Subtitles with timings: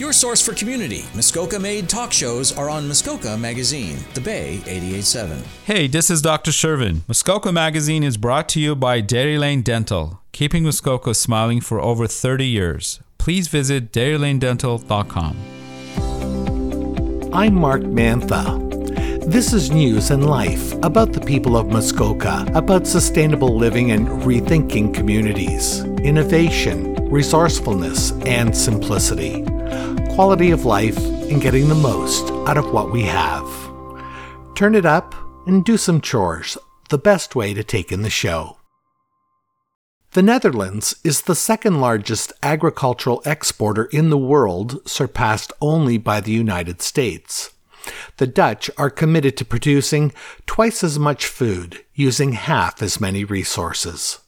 [0.00, 1.04] Your source for community.
[1.14, 5.42] Muskoka made talk shows are on Muskoka Magazine, The Bay 887.
[5.66, 6.52] Hey, this is Dr.
[6.52, 7.02] Shervin.
[7.06, 12.06] Muskoka Magazine is brought to you by Dairy Lane Dental, keeping Muskoka smiling for over
[12.06, 13.00] 30 years.
[13.18, 15.36] Please visit dairylanedental.com.
[17.34, 18.58] I'm Mark Mantha.
[19.30, 24.94] This is news and life about the people of Muskoka, about sustainable living and rethinking
[24.94, 29.44] communities, innovation, resourcefulness, and simplicity
[30.20, 30.98] quality of life
[31.30, 33.48] and getting the most out of what we have.
[34.54, 35.14] Turn it up
[35.46, 36.58] and do some chores,
[36.90, 38.58] the best way to take in the show.
[40.12, 46.32] The Netherlands is the second largest agricultural exporter in the world, surpassed only by the
[46.32, 47.54] United States.
[48.18, 50.12] The Dutch are committed to producing
[50.44, 54.18] twice as much food using half as many resources.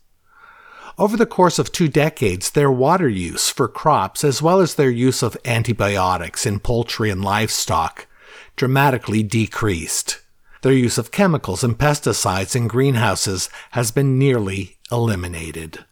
[1.03, 4.89] Over the course of two decades, their water use for crops, as well as their
[4.89, 8.07] use of antibiotics in poultry and livestock,
[8.55, 10.21] dramatically decreased.
[10.61, 15.85] Their use of chemicals and pesticides in greenhouses has been nearly eliminated.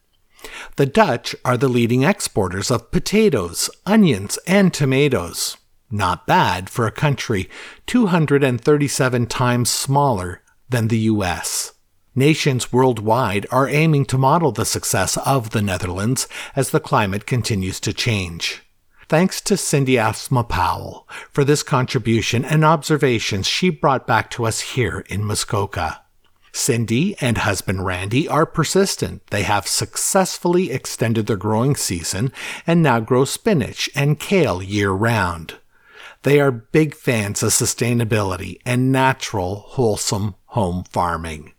[0.76, 5.56] The Dutch are the leading exporters of potatoes, onions, and tomatoes.
[5.90, 7.50] Not bad for a country
[7.86, 11.72] 237 times smaller than the US.
[12.14, 17.78] Nations worldwide are aiming to model the success of the Netherlands as the climate continues
[17.80, 18.62] to change.
[19.08, 24.60] Thanks to Cindy Asma Powell for this contribution and observations she brought back to us
[24.60, 26.02] here in Muskoka.
[26.52, 29.24] Cindy and husband Randy are persistent.
[29.28, 32.32] They have successfully extended their growing season
[32.66, 35.58] and now grow spinach and kale year round.
[36.22, 41.52] They are big fans of sustainability and natural, wholesome home farming.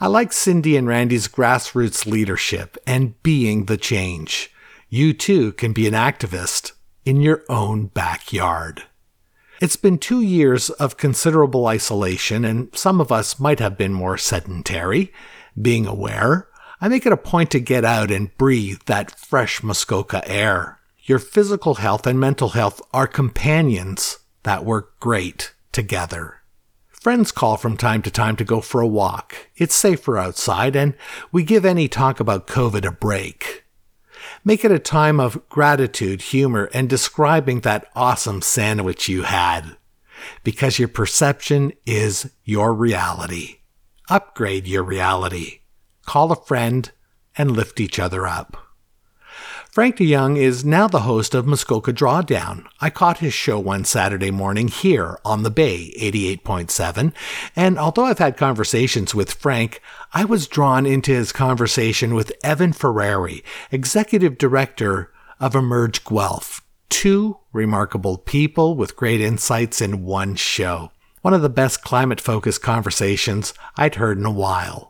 [0.00, 4.52] I like Cindy and Randy's grassroots leadership and being the change.
[4.88, 6.72] You too can be an activist
[7.04, 8.84] in your own backyard.
[9.60, 14.16] It's been two years of considerable isolation, and some of us might have been more
[14.16, 15.12] sedentary.
[15.60, 16.48] Being aware,
[16.80, 20.78] I make it a point to get out and breathe that fresh Muskoka air.
[21.02, 26.39] Your physical health and mental health are companions that work great together.
[27.00, 29.48] Friends call from time to time to go for a walk.
[29.56, 30.94] It's safer outside, and
[31.32, 33.64] we give any talk about COVID a break.
[34.44, 39.78] Make it a time of gratitude, humor, and describing that awesome sandwich you had.
[40.44, 43.60] Because your perception is your reality.
[44.10, 45.60] Upgrade your reality.
[46.04, 46.92] Call a friend
[47.34, 48.58] and lift each other up.
[49.72, 52.66] Frank DeYoung is now the host of Muskoka Drawdown.
[52.80, 57.12] I caught his show one Saturday morning here on the Bay 88.7,
[57.54, 59.80] and although I've had conversations with Frank,
[60.12, 66.62] I was drawn into his conversation with Evan Ferrari, Executive Director of Emerge Guelph.
[66.88, 70.90] Two remarkable people with great insights in one show.
[71.22, 74.89] One of the best climate focused conversations I'd heard in a while.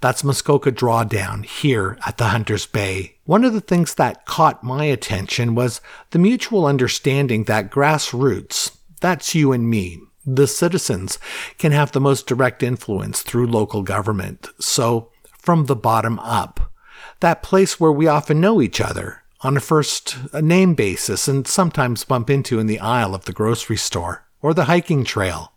[0.00, 3.16] That's Muskoka Drawdown here at the Hunters Bay.
[3.24, 5.80] One of the things that caught my attention was
[6.10, 11.18] the mutual understanding that grassroots, that's you and me, the citizens,
[11.58, 14.48] can have the most direct influence through local government.
[14.60, 16.72] So, from the bottom up,
[17.20, 22.04] that place where we often know each other on a first name basis and sometimes
[22.04, 25.52] bump into in the aisle of the grocery store or the hiking trail.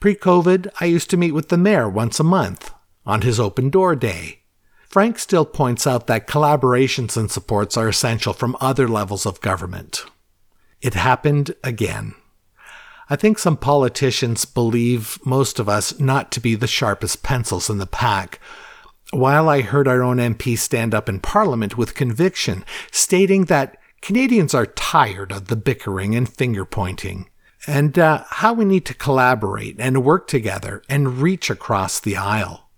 [0.00, 2.72] Pre COVID, I used to meet with the mayor once a month
[3.04, 4.40] on his open door day.
[4.88, 10.04] Frank still points out that collaborations and supports are essential from other levels of government.
[10.82, 12.14] It happened again.
[13.08, 17.78] I think some politicians believe most of us not to be the sharpest pencils in
[17.78, 18.38] the pack.
[19.12, 24.54] While I heard our own MP stand up in Parliament with conviction, stating that Canadians
[24.54, 27.28] are tired of the bickering and finger pointing,
[27.66, 32.68] and uh, how we need to collaborate and work together and reach across the aisle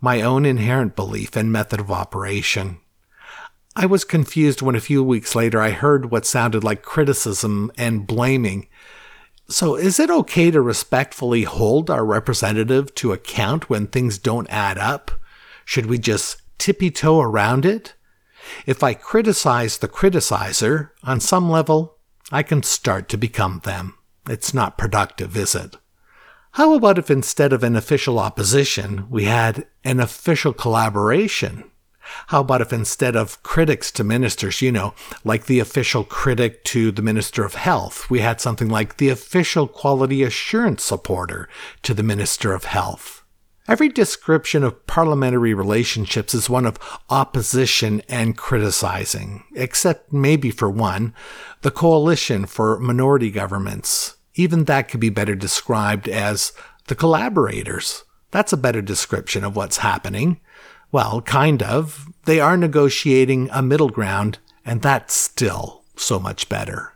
[0.00, 2.78] my own inherent belief and method of operation.
[3.76, 8.06] I was confused when a few weeks later I heard what sounded like criticism and
[8.06, 8.68] blaming.
[9.48, 14.78] So, is it okay to respectfully hold our representative to account when things don't add
[14.78, 15.10] up?
[15.64, 17.94] Should we just tippy toe around it?
[18.66, 21.96] If I criticize the criticizer, on some level,
[22.32, 23.94] I can start to become them.
[24.28, 25.76] It's not productive, is it?
[26.52, 31.64] How about if instead of an official opposition, we had an official collaboration?
[32.28, 36.90] How about if instead of critics to ministers, you know, like the official critic to
[36.90, 41.48] the Minister of Health, we had something like the official quality assurance supporter
[41.82, 43.22] to the Minister of Health?
[43.68, 51.14] Every description of parliamentary relationships is one of opposition and criticizing, except maybe for one,
[51.62, 54.16] the coalition for minority governments.
[54.34, 56.52] Even that could be better described as
[56.86, 58.04] the collaborators.
[58.30, 60.40] That's a better description of what's happening.
[60.92, 62.08] Well, kind of.
[62.24, 66.94] They are negotiating a middle ground, and that's still so much better.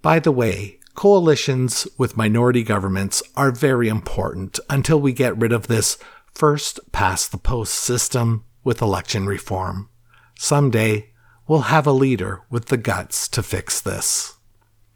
[0.00, 5.66] By the way, coalitions with minority governments are very important until we get rid of
[5.66, 5.98] this
[6.34, 9.88] first past the post system with election reform.
[10.38, 11.10] Someday,
[11.46, 14.34] we'll have a leader with the guts to fix this.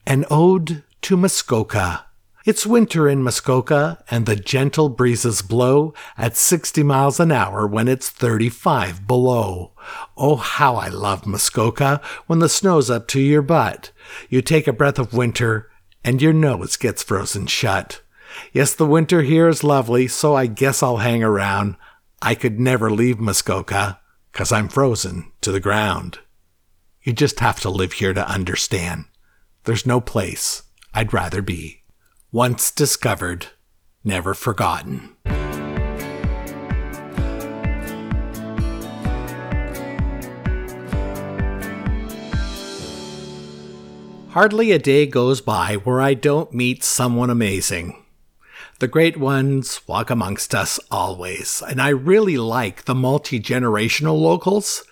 [0.07, 2.05] An ode to Muskoka.
[2.45, 7.87] It's winter in Muskoka, and the gentle breezes blow at 60 miles an hour when
[7.87, 9.71] it's 35 below.
[10.17, 13.93] Oh, how I love Muskoka when the snow's up to your butt.
[14.29, 15.71] You take a breath of winter,
[16.03, 18.03] and your nose gets frozen shut.
[18.53, 21.77] Yes, the winter here is lovely, so I guess I'll hang around.
[22.21, 24.01] I could never leave Muskoka,
[24.33, 26.19] 'cause I'm frozen to the ground.
[27.05, 29.05] You just have to live here to understand.
[29.63, 30.65] There's no place
[30.97, 31.83] I'd rather be.
[32.33, 33.49] Once discovered,
[34.03, 35.15] never forgotten.
[44.31, 48.03] Hardly a day goes by where I don't meet someone amazing.
[48.79, 54.83] The great ones walk amongst us always, and I really like the multi generational locals.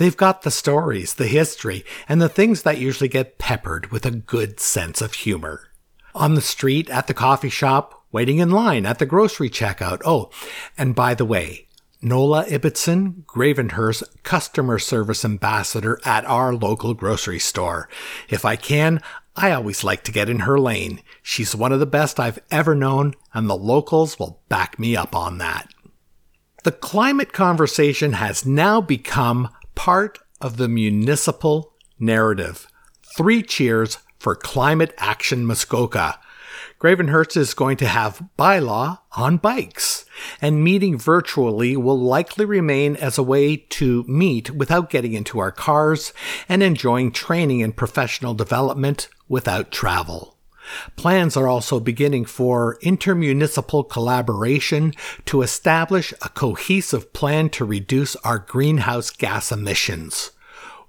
[0.00, 4.10] They've got the stories, the history, and the things that usually get peppered with a
[4.10, 5.68] good sense of humor.
[6.14, 10.00] On the street, at the coffee shop, waiting in line at the grocery checkout.
[10.02, 10.30] Oh,
[10.78, 11.68] and by the way,
[12.00, 17.86] Nola Ibbotson, Gravenhurst Customer Service Ambassador at our local grocery store.
[18.30, 19.02] If I can,
[19.36, 21.02] I always like to get in her lane.
[21.22, 25.14] She's one of the best I've ever known, and the locals will back me up
[25.14, 25.68] on that.
[26.64, 29.50] The climate conversation has now become
[29.80, 32.66] part of the municipal narrative.
[33.16, 36.20] Three cheers for Climate Action Muskoka.
[36.78, 40.04] Gravenhurst is going to have bylaw on bikes,
[40.42, 45.50] and meeting virtually will likely remain as a way to meet without getting into our
[45.50, 46.12] cars
[46.46, 50.36] and enjoying training and professional development without travel.
[50.96, 54.94] Plans are also beginning for intermunicipal collaboration
[55.26, 60.30] to establish a cohesive plan to reduce our greenhouse gas emissions.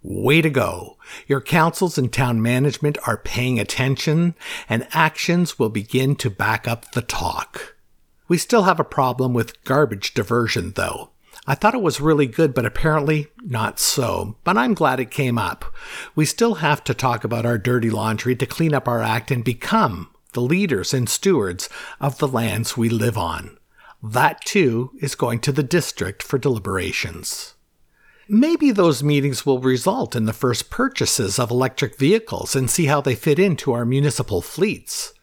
[0.03, 0.97] Way to go!
[1.27, 4.33] Your councils and town management are paying attention,
[4.67, 7.75] and actions will begin to back up the talk.
[8.27, 11.11] We still have a problem with garbage diversion, though.
[11.51, 14.37] I thought it was really good, but apparently not so.
[14.45, 15.65] But I'm glad it came up.
[16.15, 19.43] We still have to talk about our dirty laundry to clean up our act and
[19.43, 21.67] become the leaders and stewards
[21.99, 23.57] of the lands we live on.
[24.01, 27.55] That too is going to the district for deliberations.
[28.29, 33.01] Maybe those meetings will result in the first purchases of electric vehicles and see how
[33.01, 35.13] they fit into our municipal fleets.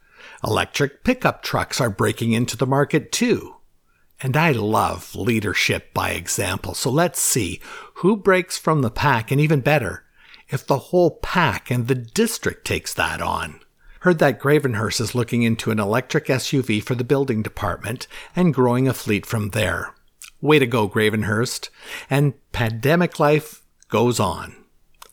[0.45, 3.55] Electric pickup trucks are breaking into the market too.
[4.21, 7.61] And I love leadership by example, so let's see
[7.95, 10.05] who breaks from the pack, and even better,
[10.49, 13.61] if the whole pack and the district takes that on.
[14.01, 18.89] Heard that Gravenhurst is looking into an electric SUV for the building department and growing
[18.89, 19.95] a fleet from there.
[20.41, 21.69] Way to go, Gravenhurst.
[22.09, 24.57] And pandemic life goes on.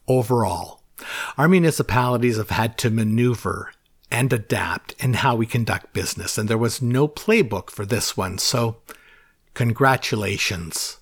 [0.07, 0.83] Overall,
[1.37, 3.71] our municipalities have had to maneuver
[4.11, 8.37] and adapt in how we conduct business, and there was no playbook for this one,
[8.37, 8.77] so
[9.53, 10.97] congratulations.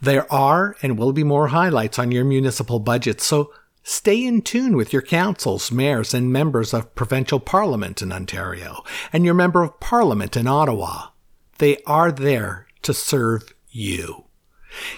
[0.00, 4.76] There are and will be more highlights on your municipal budget, so stay in tune
[4.76, 8.82] with your councils, mayors, and members of provincial parliament in Ontario,
[9.12, 11.08] and your member of parliament in Ottawa.
[11.58, 14.26] They are there to serve you.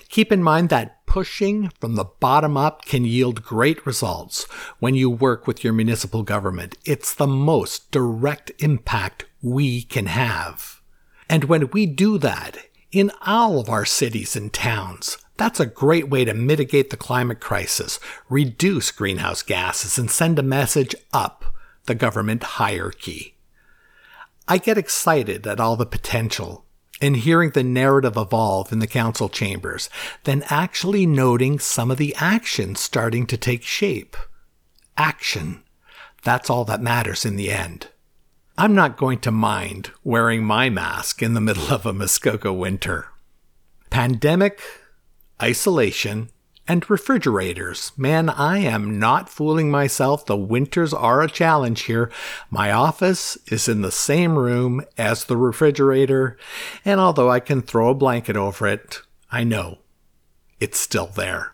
[0.08, 4.44] Keep in mind that pushing from the bottom up can yield great results
[4.78, 6.76] when you work with your municipal government.
[6.84, 10.82] It's the most direct impact we can have.
[11.28, 12.58] And when we do that
[12.92, 17.40] in all of our cities and towns, that's a great way to mitigate the climate
[17.40, 17.98] crisis,
[18.28, 21.44] reduce greenhouse gases, and send a message up
[21.86, 23.34] the government hierarchy.
[24.46, 26.66] I get excited at all the potential
[27.00, 29.88] and hearing the narrative evolve in the council chambers,
[30.24, 34.16] then actually noting some of the action starting to take shape.
[34.96, 35.62] Action.
[36.24, 37.88] That's all that matters in the end.
[38.56, 43.06] I'm not going to mind wearing my mask in the middle of a Muskoka winter.
[43.88, 44.60] Pandemic,
[45.40, 46.30] isolation,
[46.68, 47.92] and refrigerators.
[47.96, 50.26] Man, I am not fooling myself.
[50.26, 52.12] The winters are a challenge here.
[52.50, 56.36] My office is in the same room as the refrigerator,
[56.84, 59.00] and although I can throw a blanket over it,
[59.32, 59.78] I know
[60.60, 61.52] it's still there.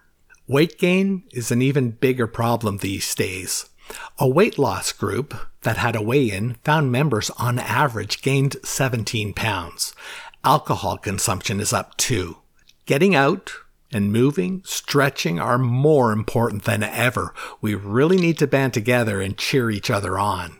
[0.48, 3.70] Weight gain is an even bigger problem these days.
[4.18, 9.32] A weight loss group that had a weigh in found members on average gained 17
[9.32, 9.94] pounds.
[10.42, 12.38] Alcohol consumption is up too.
[12.86, 13.52] Getting out
[13.94, 17.34] and moving, stretching are more important than ever.
[17.60, 20.58] We really need to band together and cheer each other on.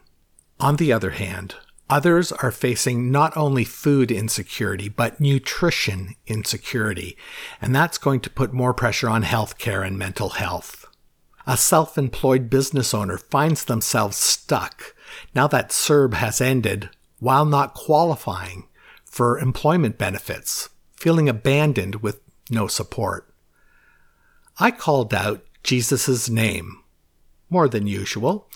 [0.61, 1.57] On the other hand,
[1.91, 7.17] others are facing not only food insecurity, but nutrition insecurity,
[7.61, 10.87] and that's going to put more pressure on healthcare and mental health.
[11.47, 14.95] A self employed business owner finds themselves stuck
[15.35, 16.89] now that CERB has ended
[17.19, 18.69] while not qualifying
[19.05, 22.21] for employment benefits, feeling abandoned with
[22.55, 23.29] no support.
[24.59, 26.81] I called out Jesus' name,
[27.51, 28.49] more than usual,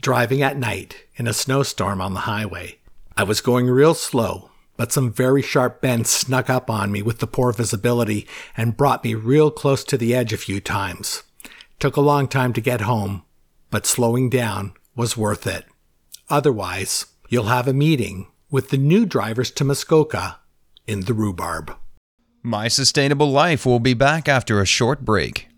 [0.00, 2.78] driving at night in a snowstorm on the highway.
[3.16, 7.18] I was going real slow, but some very sharp bends snuck up on me with
[7.18, 8.26] the poor visibility
[8.56, 11.22] and brought me real close to the edge a few times.
[11.78, 13.24] Took a long time to get home,
[13.70, 15.64] but slowing down was worth it.
[16.30, 20.38] Otherwise, you'll have a meeting with the new drivers to Muskoka
[20.86, 21.76] in the rhubarb.
[22.42, 25.48] My Sustainable Life will be back after a short break.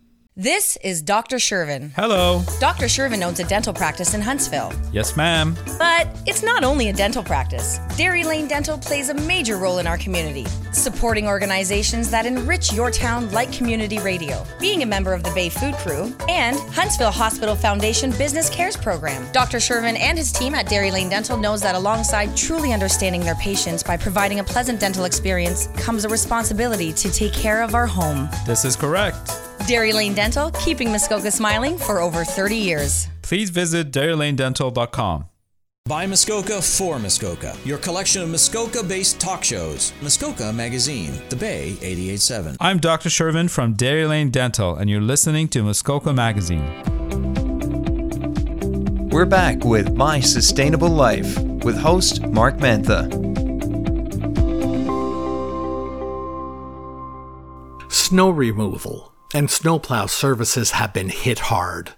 [0.40, 1.37] This is Dr.
[1.37, 1.90] Shervin.
[1.94, 2.42] Hello.
[2.61, 2.87] Dr.
[2.87, 4.73] Shervin owns a dental practice in Huntsville.
[4.90, 5.54] Yes, ma'am.
[5.78, 7.78] But it's not only a dental practice.
[7.94, 12.90] Dairy Lane Dental plays a major role in our community, supporting organizations that enrich your
[12.90, 17.54] town like community radio, being a member of the Bay Food Crew, and Huntsville Hospital
[17.54, 19.30] Foundation Business Cares Program.
[19.32, 19.59] Dr.
[19.59, 23.82] Shervin and his team at Dairy Lane Dental knows that alongside truly understanding their patients
[23.82, 28.26] by providing a pleasant dental experience comes a responsibility to take care of our home.
[28.47, 29.50] This is correct.
[29.67, 33.09] Dairy Lane Dental, keeping Muskoka smiling for over 30 years.
[33.23, 35.26] Please visit dairylanedental.com.
[35.87, 39.93] By Muskoka for Muskoka, your collection of Muskoka based talk shows.
[40.00, 42.57] Muskoka Magazine, The Bay 887.
[42.61, 43.09] I'm Dr.
[43.09, 46.64] Shervin from Dairy Lane Dental, and you're listening to Muskoka Magazine.
[49.09, 53.11] We're back with My Sustainable Life with host Mark Mantha.
[57.90, 61.92] Snow removal and snowplow services have been hit hard.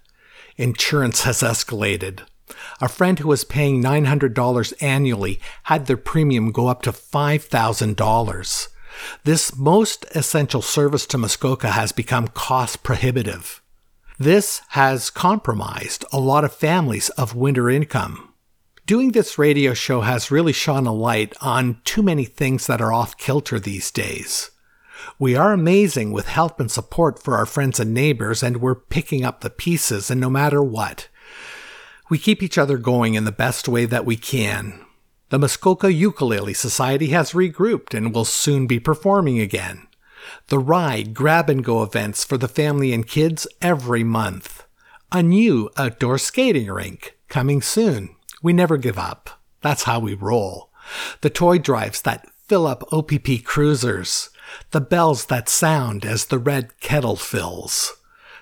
[0.57, 2.21] Insurance has escalated.
[2.81, 8.69] A friend who was paying $900 annually had their premium go up to $5,000.
[9.25, 13.63] This most essential service to Muskoka has become cost prohibitive.
[14.19, 18.33] This has compromised a lot of families of winter income.
[18.87, 22.93] Doing this radio show has really shone a light on too many things that are
[22.93, 24.52] off kilter these days.
[25.19, 29.25] We are amazing with help and support for our friends and neighbors, and we're picking
[29.25, 31.09] up the pieces, and no matter what,
[32.11, 34.85] we keep each other going in the best way that we can.
[35.31, 39.87] The Muskoka Ukulele Society has regrouped and will soon be performing again.
[40.49, 44.67] The Ryde Grab and Go events for the family and kids every month.
[45.11, 48.15] A new outdoor skating rink coming soon.
[48.43, 49.31] We never give up.
[49.63, 50.71] That's how we roll.
[51.23, 54.29] The toy drives that fill up OPP cruisers
[54.71, 57.97] the bells that sound as the red kettle fills,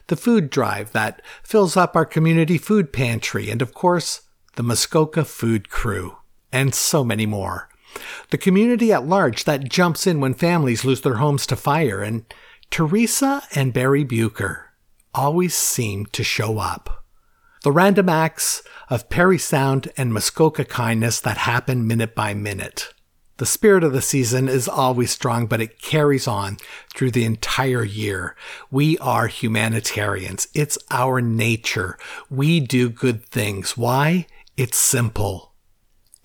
[0.09, 4.23] the food drive that fills up our community food pantry, and of course,
[4.57, 6.17] the Muskoka Food Crew,
[6.53, 7.69] and so many more.
[8.31, 12.25] The community at large that jumps in when families lose their homes to fire, and
[12.71, 14.71] Teresa and Barry Bucher
[15.15, 17.05] always seem to show up.
[17.63, 22.95] The random acts of Parry Sound and Muskoka kindness that happen minute by minute.
[23.41, 26.59] The spirit of the season is always strong, but it carries on
[26.95, 28.37] through the entire year.
[28.71, 30.47] We are humanitarians.
[30.53, 31.97] It's our nature.
[32.29, 33.79] We do good things.
[33.79, 34.27] Why?
[34.59, 35.55] It's simple.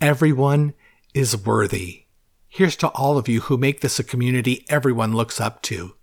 [0.02, 0.74] Everyone
[1.14, 2.04] is worthy.
[2.50, 5.96] Here's to all of you who make this a community everyone looks up to.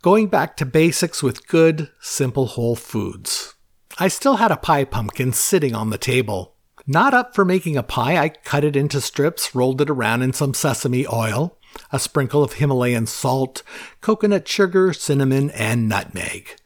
[0.00, 3.52] Going back to basics with good, simple whole foods.
[3.98, 6.54] I still had a pie pumpkin sitting on the table.
[6.90, 10.32] Not up for making a pie, I cut it into strips, rolled it around in
[10.32, 11.58] some sesame oil,
[11.92, 13.62] a sprinkle of Himalayan salt,
[14.00, 16.56] coconut sugar, cinnamon, and nutmeg.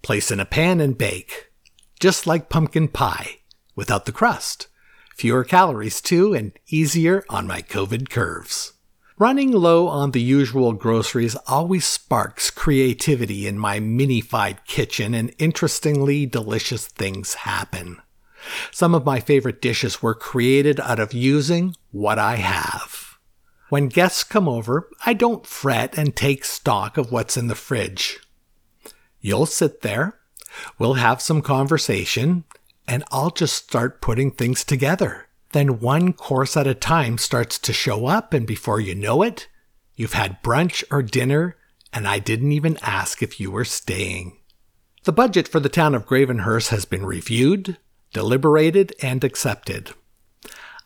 [0.00, 1.50] Place in a pan and bake.
[1.98, 3.38] Just like pumpkin pie,
[3.74, 4.68] without the crust.
[5.16, 8.74] Fewer calories too, and easier on my COVID curves.
[9.18, 16.24] Running low on the usual groceries always sparks creativity in my minified kitchen, and interestingly
[16.24, 18.00] delicious things happen.
[18.70, 23.18] Some of my favorite dishes were created out of using what I have.
[23.68, 28.20] When guests come over, I don't fret and take stock of what's in the fridge.
[29.20, 30.18] You'll sit there,
[30.78, 32.44] we'll have some conversation,
[32.86, 35.28] and I'll just start putting things together.
[35.52, 39.48] Then one course at a time starts to show up, and before you know it,
[39.94, 41.56] you've had brunch or dinner,
[41.92, 44.38] and I didn't even ask if you were staying.
[45.04, 47.76] The budget for the town of Gravenhurst has been reviewed,
[48.12, 49.92] deliberated, and accepted.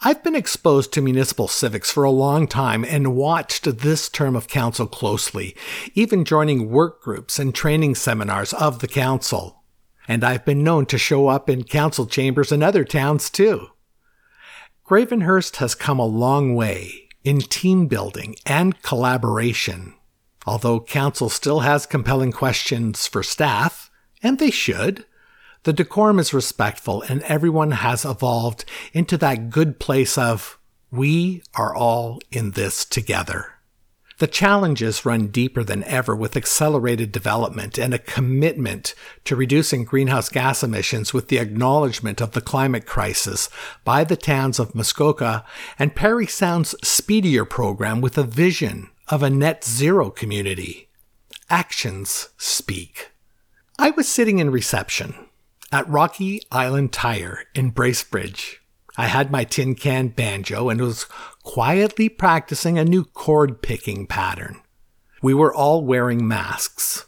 [0.03, 4.47] I've been exposed to municipal civics for a long time and watched this term of
[4.47, 5.57] council closely,
[5.95, 9.63] even joining work groups and training seminars of the council.
[10.07, 13.69] And I've been known to show up in council chambers in other towns too.
[14.89, 19.95] Gravenhurst has come a long way in team building and collaboration.
[20.47, 23.91] Although council still has compelling questions for staff,
[24.23, 25.05] and they should,
[25.67, 30.61] the decorum is respectful and everyone has evolved into that good place of,
[30.93, 33.55] we are all in this together.
[34.19, 38.95] The challenges run deeper than ever with accelerated development and a commitment
[39.25, 43.51] to reducing greenhouse gas emissions with the acknowledgement of the climate crisis
[43.83, 45.45] by the towns of Muskoka
[45.81, 50.91] and Parry Sound's speedier program with a vision of a net zero community.
[51.51, 53.11] Actions speak.
[53.81, 55.26] I was sitting in reception
[55.73, 58.57] at Rocky Island Tire in Bracebridge,
[58.97, 61.07] I had my tin can banjo and was
[61.43, 64.63] quietly practicing a new chord picking pattern.
[65.23, 67.05] We were all wearing masks.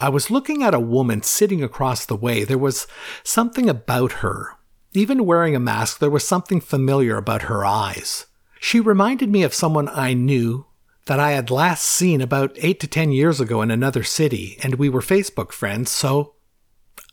[0.00, 2.44] I was looking at a woman sitting across the way.
[2.44, 2.86] There was
[3.22, 4.56] something about her.
[4.92, 8.26] Even wearing a mask, there was something familiar about her eyes.
[8.60, 10.66] She reminded me of someone I knew
[11.06, 14.76] that I had last seen about eight to ten years ago in another city, and
[14.76, 16.34] we were Facebook friends, so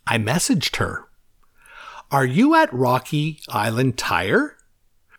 [0.09, 1.07] I messaged her.
[2.09, 4.57] Are you at Rocky Island Tire?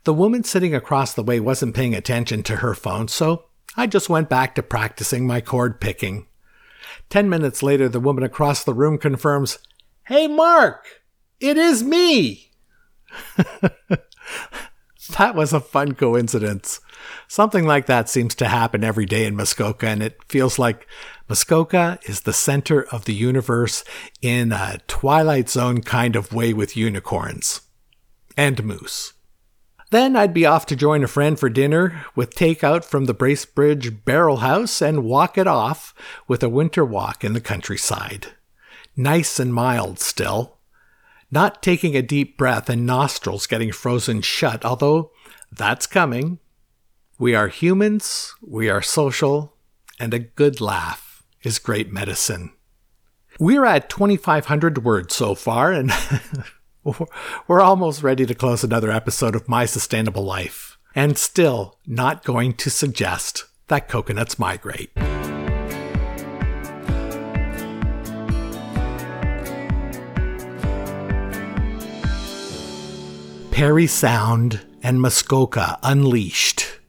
[0.02, 3.44] The woman sitting across the way wasn't paying attention to her phone, so
[3.76, 6.26] I just went back to practicing my chord picking.
[7.08, 9.58] Ten minutes later, the woman across the room confirms,
[10.06, 11.02] Hey, Mark,
[11.38, 12.50] it is me.
[15.16, 16.80] that was a fun coincidence.
[17.28, 20.86] Something like that seems to happen every day in Muskoka, and it feels like
[21.28, 23.84] Muskoka is the center of the universe
[24.20, 27.62] in a Twilight Zone kind of way with unicorns
[28.36, 29.12] and moose.
[29.90, 34.04] Then I'd be off to join a friend for dinner with takeout from the Bracebridge
[34.04, 35.92] Barrel House and walk it off
[36.28, 38.28] with a winter walk in the countryside.
[38.96, 40.58] Nice and mild still.
[41.30, 45.10] Not taking a deep breath and nostrils getting frozen shut, although
[45.50, 46.38] that's coming.
[47.20, 49.52] We are humans, we are social,
[49.98, 52.54] and a good laugh is great medicine.
[53.38, 55.92] We're at 2,500 words so far, and
[57.46, 62.54] we're almost ready to close another episode of My Sustainable Life, and still not going
[62.54, 64.94] to suggest that coconuts migrate.
[73.50, 76.79] Parry Sound and Muskoka unleashed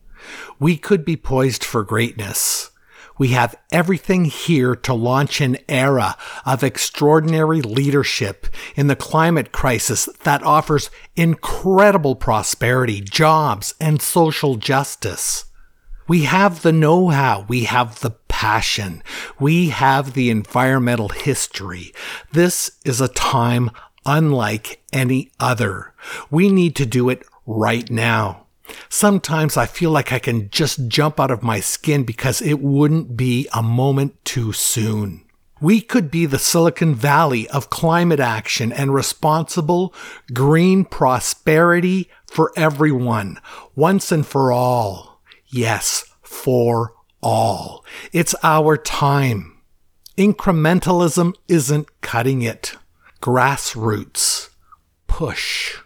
[0.61, 2.69] we could be poised for greatness.
[3.17, 8.45] We have everything here to launch an era of extraordinary leadership
[8.75, 15.45] in the climate crisis that offers incredible prosperity, jobs, and social justice.
[16.07, 17.45] We have the know how.
[17.47, 19.01] We have the passion.
[19.39, 21.91] We have the environmental history.
[22.33, 23.71] This is a time
[24.05, 25.95] unlike any other.
[26.29, 28.45] We need to do it right now.
[28.89, 33.15] Sometimes I feel like I can just jump out of my skin because it wouldn't
[33.15, 35.25] be a moment too soon.
[35.59, 39.93] We could be the Silicon Valley of climate action and responsible
[40.33, 43.39] green prosperity for everyone,
[43.75, 45.21] once and for all.
[45.47, 47.85] Yes, for all.
[48.11, 49.59] It's our time.
[50.17, 52.75] Incrementalism isn't cutting it.
[53.21, 54.49] Grassroots.
[55.07, 55.77] Push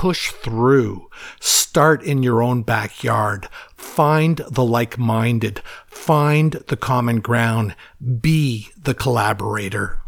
[0.00, 1.10] push through.
[1.40, 3.46] Start in your own backyard.
[3.76, 5.60] Find the like minded.
[5.86, 7.76] Find the common ground.
[8.00, 9.98] Be the collaborator.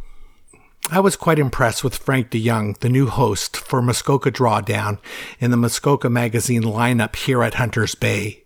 [0.90, 4.96] I was quite impressed with Frank DeYoung, the new host for Muskoka Drawdown
[5.38, 8.44] in the Muskoka Magazine lineup here at Hunters Bay.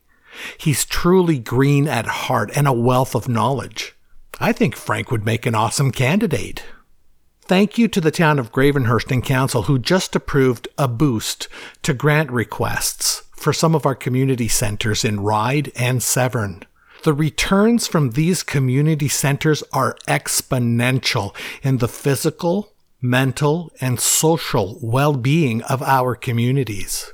[0.59, 3.95] He's truly green at heart and a wealth of knowledge.
[4.41, 6.65] I think Frank would make an awesome candidate.
[7.49, 11.47] Thank you to the town of Gravenhurst and Council who just approved a boost
[11.85, 16.65] to grant requests for some of our community centers in Ryde and Severn.
[17.05, 25.15] The returns from these community centers are exponential in the physical, mental, and social well
[25.15, 27.13] being of our communities.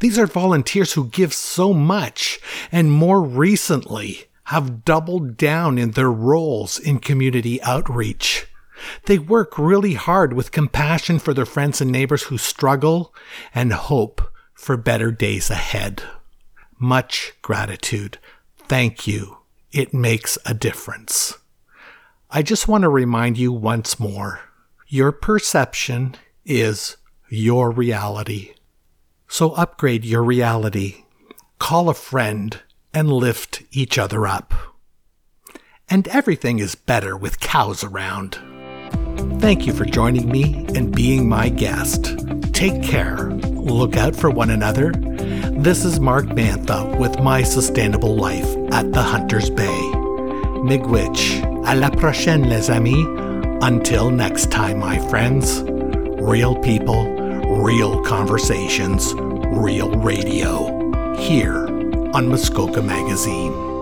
[0.00, 2.40] These are volunteers who give so much
[2.70, 8.46] and more recently have doubled down in their roles in community outreach.
[9.06, 13.14] They work really hard with compassion for their friends and neighbors who struggle
[13.54, 14.22] and hope
[14.54, 16.02] for better days ahead.
[16.78, 18.18] Much gratitude.
[18.68, 19.38] Thank you.
[19.72, 21.38] It makes a difference.
[22.30, 24.40] I just want to remind you once more
[24.88, 26.96] your perception is
[27.28, 28.54] your reality.
[29.28, 31.04] So upgrade your reality.
[31.58, 32.60] Call a friend
[32.94, 34.54] and lift each other up.
[35.88, 38.38] And everything is better with cows around.
[39.40, 42.16] Thank you for joining me and being my guest.
[42.52, 43.30] Take care.
[43.30, 44.92] Look out for one another.
[44.92, 49.92] This is Mark Mantha with My Sustainable Life at the Hunters Bay.
[50.62, 51.42] Miigwech.
[51.64, 53.06] À la prochaine, les amis.
[53.62, 55.62] Until next time, my friends.
[56.20, 57.06] Real people,
[57.62, 60.92] real conversations, real radio.
[61.16, 61.66] Here
[62.14, 63.75] on Muskoka Magazine.